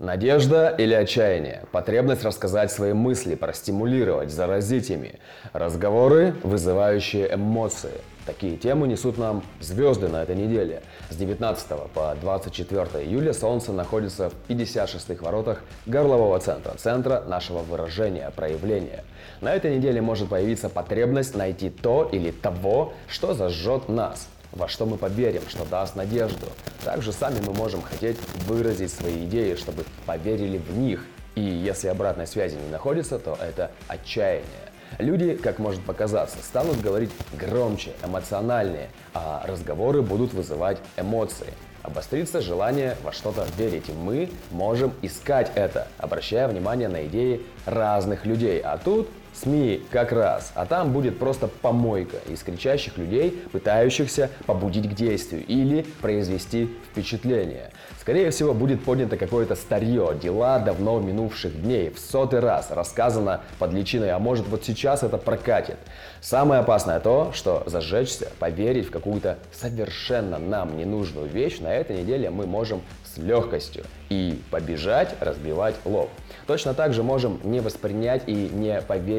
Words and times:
Надежда 0.00 0.68
или 0.78 0.94
отчаяние? 0.94 1.64
Потребность 1.72 2.22
рассказать 2.22 2.70
свои 2.70 2.92
мысли, 2.92 3.34
простимулировать, 3.34 4.30
заразить 4.30 4.90
ими. 4.90 5.18
Разговоры, 5.52 6.36
вызывающие 6.44 7.34
эмоции. 7.34 8.00
Такие 8.24 8.56
темы 8.56 8.86
несут 8.86 9.18
нам 9.18 9.42
звезды 9.58 10.06
на 10.06 10.22
этой 10.22 10.36
неделе. 10.36 10.84
С 11.10 11.16
19 11.16 11.66
по 11.92 12.14
24 12.20 13.04
июля 13.04 13.32
Солнце 13.32 13.72
находится 13.72 14.30
в 14.30 14.34
56-х 14.48 15.24
воротах 15.24 15.64
горлового 15.86 16.38
центра, 16.38 16.74
центра 16.76 17.24
нашего 17.26 17.58
выражения, 17.64 18.30
проявления. 18.36 19.02
На 19.40 19.52
этой 19.52 19.76
неделе 19.76 20.00
может 20.00 20.28
появиться 20.28 20.68
потребность 20.68 21.34
найти 21.34 21.70
то 21.70 22.08
или 22.12 22.30
того, 22.30 22.92
что 23.08 23.34
зажжет 23.34 23.88
нас– 23.88 24.28
во 24.52 24.68
что 24.68 24.86
мы 24.86 24.96
поверим, 24.96 25.42
что 25.48 25.64
даст 25.64 25.96
надежду. 25.96 26.46
Также 26.84 27.12
сами 27.12 27.40
мы 27.46 27.52
можем 27.52 27.82
хотеть 27.82 28.18
выразить 28.46 28.92
свои 28.92 29.24
идеи, 29.24 29.54
чтобы 29.54 29.84
поверили 30.06 30.58
в 30.58 30.76
них. 30.76 31.04
И 31.34 31.40
если 31.40 31.88
обратной 31.88 32.26
связи 32.26 32.56
не 32.56 32.70
находится, 32.70 33.18
то 33.18 33.38
это 33.40 33.70
отчаяние. 33.86 34.68
Люди, 34.98 35.36
как 35.36 35.58
может 35.58 35.82
показаться, 35.84 36.38
станут 36.42 36.80
говорить 36.80 37.10
громче, 37.34 37.92
эмоциональнее, 38.02 38.88
а 39.14 39.44
разговоры 39.46 40.02
будут 40.02 40.32
вызывать 40.32 40.78
эмоции. 40.96 41.52
Обострится 41.82 42.40
желание 42.40 42.96
во 43.04 43.12
что-то 43.12 43.46
верить, 43.56 43.88
и 43.88 43.92
мы 43.92 44.30
можем 44.50 44.92
искать 45.02 45.52
это, 45.54 45.86
обращая 45.98 46.48
внимание 46.48 46.88
на 46.88 47.06
идеи 47.06 47.42
разных 47.66 48.26
людей. 48.26 48.60
А 48.60 48.78
тут 48.78 49.08
СМИ 49.34 49.82
как 49.90 50.12
раз, 50.12 50.52
а 50.54 50.66
там 50.66 50.92
будет 50.92 51.18
просто 51.18 51.48
помойка 51.48 52.16
из 52.28 52.42
кричащих 52.42 52.98
людей, 52.98 53.42
пытающихся 53.52 54.30
побудить 54.46 54.90
к 54.90 54.94
действию 54.94 55.44
или 55.46 55.86
произвести 56.00 56.70
впечатление. 56.90 57.70
Скорее 58.00 58.30
всего, 58.30 58.54
будет 58.54 58.82
поднято 58.84 59.16
какое-то 59.16 59.54
старье, 59.54 60.16
дела 60.20 60.58
давно 60.58 60.98
минувших 60.98 61.60
дней, 61.60 61.90
в 61.90 61.98
сотый 61.98 62.40
раз 62.40 62.70
рассказано 62.70 63.42
под 63.58 63.72
личиной, 63.72 64.12
а 64.12 64.18
может 64.18 64.48
вот 64.48 64.64
сейчас 64.64 65.02
это 65.02 65.18
прокатит. 65.18 65.76
Самое 66.20 66.62
опасное 66.62 67.00
то, 67.00 67.32
что 67.34 67.62
зажечься, 67.66 68.30
поверить 68.38 68.86
в 68.86 68.90
какую-то 68.90 69.38
совершенно 69.52 70.38
нам 70.38 70.76
ненужную 70.76 71.28
вещь 71.28 71.58
на 71.60 71.74
этой 71.74 71.98
неделе 71.98 72.30
мы 72.30 72.46
можем 72.46 72.80
с 73.04 73.18
легкостью 73.18 73.84
и 74.08 74.40
побежать 74.50 75.14
разбивать 75.20 75.74
лоб. 75.84 76.08
Точно 76.46 76.72
так 76.72 76.94
же 76.94 77.02
можем 77.02 77.38
не 77.44 77.60
воспринять 77.60 78.22
и 78.26 78.32
не 78.32 78.80
поверить 78.80 79.17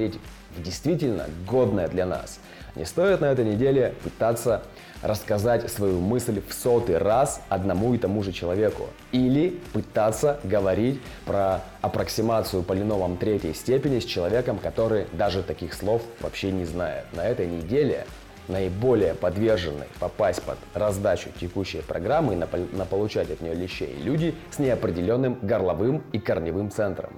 в 0.57 0.61
действительно 0.61 1.25
годное 1.47 1.87
для 1.87 2.05
нас. 2.05 2.39
Не 2.75 2.85
стоит 2.85 3.21
на 3.21 3.25
этой 3.25 3.45
неделе 3.45 3.93
пытаться 4.03 4.61
рассказать 5.01 5.69
свою 5.71 5.99
мысль 5.99 6.41
в 6.47 6.53
сотый 6.53 6.97
раз 6.97 7.41
одному 7.49 7.93
и 7.93 7.97
тому 7.97 8.23
же 8.23 8.31
человеку. 8.31 8.87
Или 9.11 9.59
пытаться 9.73 10.39
говорить 10.43 11.01
про 11.25 11.61
аппроксимацию 11.81 12.63
полиномом 12.63 13.17
третьей 13.17 13.53
степени 13.53 13.99
с 13.99 14.05
человеком, 14.05 14.59
который 14.59 15.07
даже 15.13 15.43
таких 15.43 15.73
слов 15.73 16.01
вообще 16.19 16.51
не 16.51 16.65
знает. 16.65 17.05
На 17.13 17.25
этой 17.25 17.47
неделе 17.47 18.05
наиболее 18.47 19.13
подвержены 19.13 19.85
попасть 19.99 20.41
под 20.41 20.57
раздачу 20.73 21.29
текущей 21.39 21.81
программы 21.81 22.33
и 22.33 22.37
на 22.37 22.85
получать 22.85 23.29
от 23.31 23.41
нее 23.41 23.53
лещей 23.53 23.95
люди 24.01 24.35
с 24.51 24.59
неопределенным 24.59 25.37
горловым 25.41 26.03
и 26.11 26.19
корневым 26.19 26.71
центром. 26.71 27.11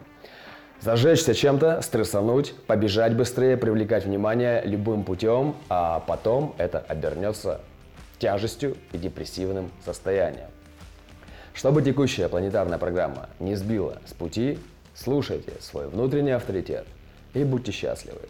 Зажечься 0.81 1.35
чем-то, 1.35 1.83
стрессануть, 1.83 2.55
побежать 2.65 3.15
быстрее, 3.15 3.55
привлекать 3.55 4.05
внимание 4.05 4.63
любым 4.65 5.03
путем, 5.03 5.55
а 5.69 5.99
потом 5.99 6.55
это 6.57 6.79
обернется 6.79 7.61
тяжестью 8.17 8.75
и 8.91 8.97
депрессивным 8.97 9.69
состоянием. 9.85 10.49
Чтобы 11.53 11.83
текущая 11.83 12.29
планетарная 12.29 12.79
программа 12.79 13.29
не 13.39 13.53
сбила 13.53 13.99
с 14.07 14.13
пути, 14.13 14.57
слушайте 14.95 15.53
свой 15.59 15.87
внутренний 15.87 16.31
авторитет 16.31 16.87
и 17.35 17.43
будьте 17.43 17.71
счастливы. 17.71 18.21